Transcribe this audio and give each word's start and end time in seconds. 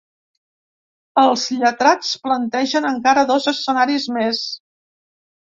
Els 1.23 1.43
lletrats 1.63 2.13
plantegen 2.23 2.89
encara 2.93 3.27
dos 3.33 3.47
escenaris 3.53 4.09
més. 4.19 4.43